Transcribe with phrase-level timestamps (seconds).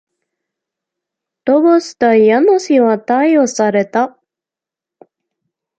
[1.45, 4.17] 逃亡した家主は逮捕された。